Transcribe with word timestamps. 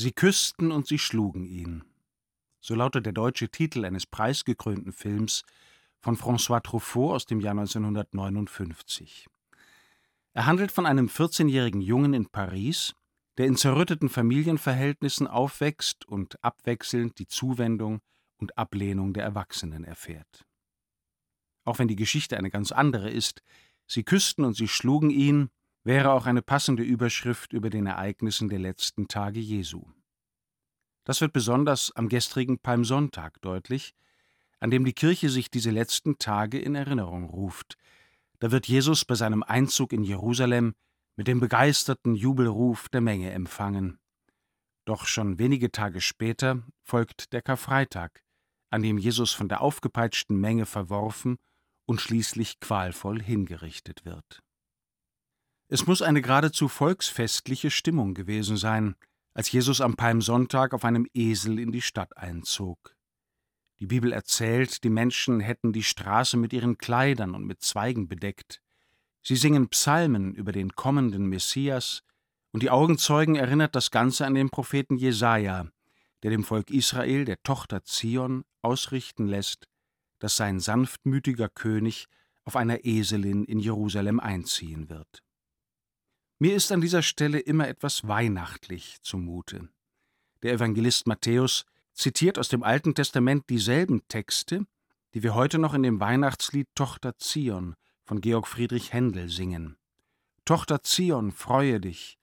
Sie 0.00 0.12
küssten 0.12 0.70
und 0.70 0.86
sie 0.86 1.00
schlugen 1.00 1.44
ihn. 1.44 1.82
So 2.60 2.76
lautet 2.76 3.04
der 3.04 3.12
deutsche 3.12 3.48
Titel 3.48 3.84
eines 3.84 4.06
preisgekrönten 4.06 4.92
Films 4.92 5.42
von 5.98 6.16
François 6.16 6.62
Truffaut 6.62 7.16
aus 7.16 7.26
dem 7.26 7.40
Jahr 7.40 7.58
1959. 7.58 9.26
Er 10.34 10.46
handelt 10.46 10.70
von 10.70 10.86
einem 10.86 11.08
14-jährigen 11.08 11.80
Jungen 11.80 12.14
in 12.14 12.26
Paris, 12.26 12.94
der 13.38 13.46
in 13.46 13.56
zerrütteten 13.56 14.08
Familienverhältnissen 14.08 15.26
aufwächst 15.26 16.06
und 16.06 16.44
abwechselnd 16.44 17.18
die 17.18 17.26
Zuwendung 17.26 18.00
und 18.36 18.56
Ablehnung 18.56 19.12
der 19.14 19.24
Erwachsenen 19.24 19.82
erfährt. 19.82 20.46
Auch 21.64 21.80
wenn 21.80 21.88
die 21.88 21.96
Geschichte 21.96 22.36
eine 22.36 22.50
ganz 22.50 22.70
andere 22.70 23.10
ist, 23.10 23.42
sie 23.88 24.04
küssten 24.04 24.44
und 24.44 24.54
sie 24.54 24.68
schlugen 24.68 25.10
ihn, 25.10 25.50
wäre 25.88 26.12
auch 26.12 26.26
eine 26.26 26.42
passende 26.42 26.82
Überschrift 26.82 27.54
über 27.54 27.70
den 27.70 27.86
Ereignissen 27.86 28.50
der 28.50 28.58
letzten 28.58 29.08
Tage 29.08 29.40
Jesu. 29.40 29.86
Das 31.04 31.22
wird 31.22 31.32
besonders 31.32 31.96
am 31.96 32.10
gestrigen 32.10 32.58
Palmsonntag 32.58 33.40
deutlich, 33.40 33.94
an 34.60 34.70
dem 34.70 34.84
die 34.84 34.92
Kirche 34.92 35.30
sich 35.30 35.50
diese 35.50 35.70
letzten 35.70 36.18
Tage 36.18 36.58
in 36.58 36.74
Erinnerung 36.74 37.24
ruft. 37.24 37.78
Da 38.38 38.50
wird 38.50 38.68
Jesus 38.68 39.06
bei 39.06 39.14
seinem 39.14 39.42
Einzug 39.42 39.94
in 39.94 40.02
Jerusalem 40.02 40.74
mit 41.16 41.26
dem 41.26 41.40
begeisterten 41.40 42.14
Jubelruf 42.14 42.90
der 42.90 43.00
Menge 43.00 43.30
empfangen. 43.30 43.98
Doch 44.84 45.06
schon 45.06 45.38
wenige 45.38 45.72
Tage 45.72 46.02
später 46.02 46.64
folgt 46.82 47.32
der 47.32 47.40
Karfreitag, 47.40 48.22
an 48.68 48.82
dem 48.82 48.98
Jesus 48.98 49.32
von 49.32 49.48
der 49.48 49.62
aufgepeitschten 49.62 50.38
Menge 50.38 50.66
verworfen 50.66 51.38
und 51.86 52.02
schließlich 52.02 52.60
qualvoll 52.60 53.22
hingerichtet 53.22 54.04
wird. 54.04 54.42
Es 55.70 55.86
muss 55.86 56.00
eine 56.00 56.22
geradezu 56.22 56.66
volksfestliche 56.66 57.70
Stimmung 57.70 58.14
gewesen 58.14 58.56
sein, 58.56 58.96
als 59.34 59.52
Jesus 59.52 59.82
am 59.82 59.96
Palmsonntag 59.96 60.72
auf 60.72 60.82
einem 60.82 61.06
Esel 61.12 61.58
in 61.58 61.72
die 61.72 61.82
Stadt 61.82 62.16
einzog. 62.16 62.96
Die 63.78 63.86
Bibel 63.86 64.12
erzählt, 64.12 64.82
die 64.82 64.88
Menschen 64.88 65.40
hätten 65.40 65.74
die 65.74 65.82
Straße 65.82 66.38
mit 66.38 66.54
ihren 66.54 66.78
Kleidern 66.78 67.34
und 67.34 67.44
mit 67.44 67.60
Zweigen 67.60 68.08
bedeckt. 68.08 68.62
Sie 69.22 69.36
singen 69.36 69.68
Psalmen 69.68 70.34
über 70.34 70.52
den 70.52 70.72
kommenden 70.74 71.26
Messias, 71.26 72.02
und 72.50 72.62
die 72.62 72.70
Augenzeugen 72.70 73.36
erinnert 73.36 73.74
das 73.74 73.90
Ganze 73.90 74.24
an 74.24 74.32
den 74.32 74.48
Propheten 74.48 74.96
Jesaja, 74.96 75.68
der 76.22 76.30
dem 76.30 76.44
Volk 76.44 76.70
Israel, 76.70 77.26
der 77.26 77.42
Tochter 77.42 77.84
Zion, 77.84 78.46
ausrichten 78.62 79.26
lässt, 79.26 79.68
dass 80.18 80.36
sein 80.36 80.60
sanftmütiger 80.60 81.50
König 81.50 82.06
auf 82.44 82.56
einer 82.56 82.86
Eselin 82.86 83.44
in 83.44 83.60
Jerusalem 83.60 84.18
einziehen 84.18 84.88
wird. 84.88 85.22
Mir 86.40 86.54
ist 86.54 86.70
an 86.70 86.80
dieser 86.80 87.02
Stelle 87.02 87.40
immer 87.40 87.66
etwas 87.66 88.06
weihnachtlich 88.06 89.02
zumute. 89.02 89.68
Der 90.42 90.52
Evangelist 90.52 91.08
Matthäus 91.08 91.66
zitiert 91.94 92.38
aus 92.38 92.48
dem 92.48 92.62
Alten 92.62 92.94
Testament 92.94 93.50
dieselben 93.50 94.06
Texte, 94.06 94.64
die 95.14 95.24
wir 95.24 95.34
heute 95.34 95.58
noch 95.58 95.74
in 95.74 95.82
dem 95.82 95.98
Weihnachtslied 95.98 96.68
Tochter 96.76 97.16
Zion 97.16 97.74
von 98.04 98.20
Georg 98.20 98.46
Friedrich 98.46 98.92
Händel 98.92 99.28
singen. 99.28 99.76
Tochter 100.44 100.82
Zion, 100.84 101.32
freue 101.32 101.80
dich, 101.80 102.20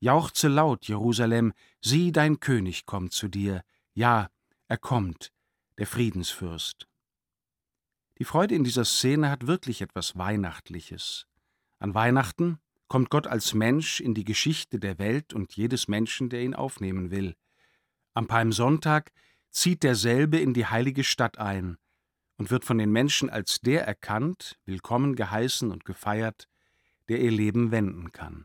jauchze 0.00 0.48
laut, 0.48 0.88
Jerusalem, 0.88 1.52
sieh, 1.80 2.10
dein 2.10 2.40
König 2.40 2.84
kommt 2.84 3.12
zu 3.12 3.28
dir, 3.28 3.62
ja, 3.94 4.28
er 4.66 4.78
kommt, 4.78 5.32
der 5.78 5.86
Friedensfürst. 5.86 6.88
Die 8.18 8.24
Freude 8.24 8.56
in 8.56 8.64
dieser 8.64 8.84
Szene 8.84 9.30
hat 9.30 9.46
wirklich 9.46 9.82
etwas 9.82 10.18
Weihnachtliches. 10.18 11.26
An 11.78 11.94
Weihnachten 11.94 12.58
kommt 12.92 13.08
Gott 13.08 13.26
als 13.26 13.54
Mensch 13.54 14.00
in 14.00 14.12
die 14.12 14.22
Geschichte 14.22 14.78
der 14.78 14.98
Welt 14.98 15.32
und 15.32 15.56
jedes 15.56 15.88
Menschen, 15.88 16.28
der 16.28 16.42
ihn 16.42 16.54
aufnehmen 16.54 17.10
will. 17.10 17.36
Am 18.12 18.26
Palmsonntag 18.26 19.12
zieht 19.50 19.82
derselbe 19.82 20.38
in 20.38 20.52
die 20.52 20.66
heilige 20.66 21.02
Stadt 21.02 21.38
ein 21.38 21.78
und 22.36 22.50
wird 22.50 22.66
von 22.66 22.76
den 22.76 22.92
Menschen 22.92 23.30
als 23.30 23.62
der 23.62 23.86
erkannt, 23.86 24.58
willkommen 24.66 25.16
geheißen 25.16 25.70
und 25.70 25.86
gefeiert, 25.86 26.50
der 27.08 27.20
ihr 27.20 27.30
Leben 27.30 27.70
wenden 27.70 28.12
kann. 28.12 28.44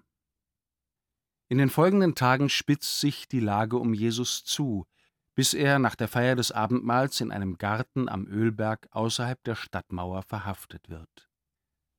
In 1.50 1.57
den 1.57 1.69
folgenden 1.69 2.16
Tagen 2.16 2.47
spitzt 2.47 3.02
sich 3.02 3.28
die 3.28 3.41
Lage 3.41 3.75
um 3.75 3.94
Jesus 3.94 4.46
zu, 4.46 4.88
bis 5.36 5.53
er 5.53 5.78
nach 5.78 5.96
der 5.96 6.07
Feier 6.07 6.38
des 6.38 6.53
Abendmahls 6.53 7.19
in 7.19 7.34
einem 7.34 7.57
Garten 7.57 8.07
am 8.07 8.25
Ölberg 8.28 8.88
außerhalb 8.91 9.44
der 9.44 9.56
Stadtmauer 9.56 10.24
verhaftet 10.24 10.88
wird. 10.88 11.30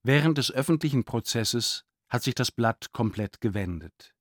Während 0.03 0.39
des 0.39 0.51
öffentlichen 0.51 1.05
Prozesses 1.05 1.85
hat 2.09 2.23
sich 2.23 2.35
das 2.35 2.51
Blatt 2.51 2.93
komplett 2.93 3.41
gewendet. 3.41 4.15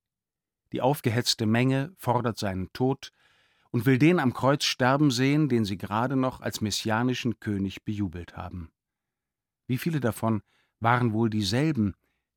Die 0.72 0.80
aufgehetzte 0.80 1.46
Menge 1.46 1.92
fordert 1.96 2.38
seinen 2.38 2.72
Tod 2.72 3.12
und 3.70 3.86
will 3.86 3.98
den 3.98 4.18
am 4.18 4.32
Kreuz 4.32 4.64
sterben 4.64 5.10
sehen, 5.10 5.48
den 5.48 5.64
sie 5.64 5.78
gerade 5.78 6.16
noch 6.16 6.40
als 6.40 6.60
messianischen 6.60 7.40
König 7.40 7.84
bejubelt 7.84 8.36
haben. 8.36 8.70
Wie 9.66 9.78
viele 9.78 10.00
davon 10.00 10.42
waren 10.80 11.12
wohl 11.12 11.30
dieselben, 11.30 11.94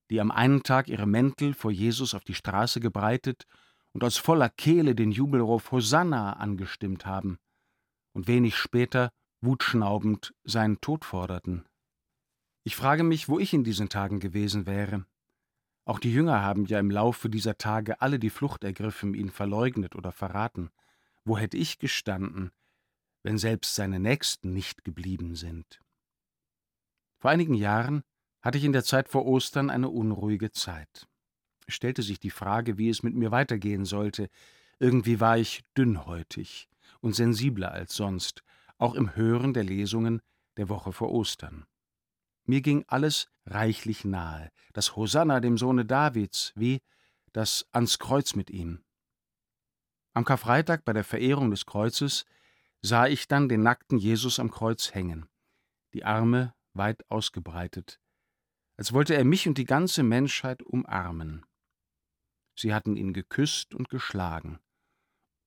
die 0.09 0.19
am 0.19 0.31
einen 0.31 0.63
Tag 0.63 0.89
ihre 0.89 1.05
Mäntel 1.07 1.53
vor 1.53 1.71
Jesus 1.71 2.13
auf 2.13 2.23
die 2.23 2.33
Straße 2.33 2.79
gebreitet 2.79 3.45
und 3.93 4.03
aus 4.03 4.17
voller 4.17 4.49
Kehle 4.49 4.95
den 4.95 5.11
Jubelruf 5.11 5.71
Hosanna 5.71 6.33
angestimmt 6.33 7.05
haben 7.05 7.37
und 8.13 8.27
wenig 8.27 8.57
später 8.57 9.11
wutschnaubend 9.41 10.33
seinen 10.43 10.81
Tod 10.81 11.05
forderten. 11.05 11.65
Ich 12.63 12.75
frage 12.75 13.03
mich, 13.03 13.27
wo 13.27 13.39
ich 13.39 13.53
in 13.53 13.63
diesen 13.63 13.89
Tagen 13.89 14.19
gewesen 14.19 14.65
wäre, 14.65 15.05
auch 15.85 15.99
die 15.99 16.13
Jünger 16.13 16.41
haben 16.41 16.65
ja 16.65 16.79
im 16.79 16.91
Laufe 16.91 17.29
dieser 17.29 17.57
Tage 17.57 18.01
alle 18.01 18.19
die 18.19 18.29
Flucht 18.29 18.63
ergriffen, 18.63 19.13
ihn 19.13 19.29
verleugnet 19.29 19.95
oder 19.95 20.11
verraten. 20.11 20.69
Wo 21.23 21.37
hätte 21.37 21.57
ich 21.57 21.79
gestanden, 21.79 22.51
wenn 23.23 23.37
selbst 23.37 23.75
seine 23.75 23.99
Nächsten 23.99 24.53
nicht 24.53 24.83
geblieben 24.83 25.35
sind? 25.35 25.81
Vor 27.19 27.31
einigen 27.31 27.53
Jahren 27.53 28.03
hatte 28.41 28.57
ich 28.57 28.63
in 28.63 28.73
der 28.73 28.83
Zeit 28.83 29.09
vor 29.09 29.25
Ostern 29.25 29.69
eine 29.69 29.89
unruhige 29.89 30.51
Zeit. 30.51 31.07
Es 31.67 31.75
stellte 31.75 32.01
sich 32.01 32.19
die 32.19 32.31
Frage, 32.31 32.77
wie 32.77 32.89
es 32.89 33.03
mit 33.03 33.15
mir 33.15 33.31
weitergehen 33.31 33.85
sollte. 33.85 34.29
Irgendwie 34.79 35.19
war 35.19 35.37
ich 35.37 35.63
dünnhäutig 35.77 36.67
und 37.01 37.15
sensibler 37.15 37.71
als 37.71 37.95
sonst, 37.95 38.43
auch 38.77 38.95
im 38.95 39.15
Hören 39.15 39.53
der 39.53 39.63
Lesungen 39.63 40.21
der 40.57 40.69
Woche 40.69 40.91
vor 40.91 41.11
Ostern. 41.11 41.65
Mir 42.45 42.61
ging 42.61 42.83
alles 42.87 43.29
reichlich 43.45 44.05
nahe, 44.05 44.51
das 44.73 44.95
Hosanna 44.95 45.39
dem 45.39 45.57
Sohne 45.57 45.85
Davids, 45.85 46.53
wie 46.55 46.81
das 47.33 47.67
ans 47.71 47.99
Kreuz 47.99 48.35
mit 48.35 48.49
ihm. 48.49 48.83
Am 50.13 50.25
Karfreitag 50.25 50.83
bei 50.83 50.93
der 50.93 51.03
Verehrung 51.03 51.51
des 51.51 51.65
Kreuzes 51.65 52.25
sah 52.81 53.07
ich 53.07 53.27
dann 53.27 53.47
den 53.47 53.63
nackten 53.63 53.97
Jesus 53.97 54.39
am 54.39 54.51
Kreuz 54.51 54.93
hängen, 54.93 55.29
die 55.93 56.03
Arme 56.03 56.53
weit 56.73 57.09
ausgebreitet, 57.09 57.99
als 58.77 58.91
wollte 58.91 59.15
er 59.15 59.23
mich 59.23 59.47
und 59.47 59.57
die 59.57 59.65
ganze 59.65 60.03
Menschheit 60.03 60.63
umarmen. 60.63 61.45
Sie 62.55 62.73
hatten 62.73 62.97
ihn 62.97 63.13
geküsst 63.13 63.73
und 63.73 63.89
geschlagen, 63.89 64.59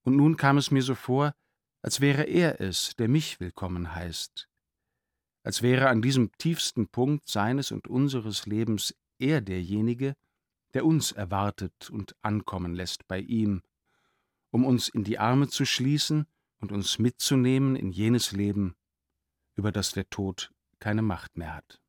und 0.02 0.16
nun 0.16 0.36
kam 0.36 0.58
es 0.58 0.70
mir 0.70 0.82
so 0.82 0.94
vor, 0.94 1.34
als 1.82 2.00
wäre 2.00 2.22
er 2.24 2.60
es, 2.60 2.96
der 2.96 3.08
mich 3.08 3.40
willkommen 3.40 3.94
heißt, 3.94 4.48
als 5.44 5.62
wäre 5.62 5.88
an 5.88 6.02
diesem 6.02 6.32
tiefsten 6.32 6.88
Punkt 6.88 7.28
seines 7.28 7.70
und 7.70 7.86
unseres 7.86 8.46
Lebens 8.46 8.96
er 9.18 9.40
derjenige, 9.40 10.16
der 10.72 10.84
uns 10.84 11.12
erwartet 11.12 11.90
und 11.90 12.16
ankommen 12.22 12.74
lässt 12.74 13.06
bei 13.06 13.20
ihm, 13.20 13.62
um 14.50 14.64
uns 14.64 14.88
in 14.88 15.04
die 15.04 15.18
Arme 15.18 15.46
zu 15.48 15.64
schließen 15.64 16.26
und 16.58 16.72
uns 16.72 16.98
mitzunehmen 16.98 17.76
in 17.76 17.92
jenes 17.92 18.32
Leben, 18.32 18.74
über 19.54 19.70
das 19.70 19.92
der 19.92 20.08
Tod 20.08 20.50
keine 20.80 21.02
Macht 21.02 21.36
mehr 21.36 21.54
hat. 21.54 21.83